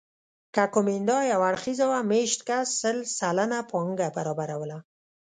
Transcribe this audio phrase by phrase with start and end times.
[0.55, 4.77] که کومېندا یو اړخیزه وه مېشت کس سل سلنه پانګه برابروله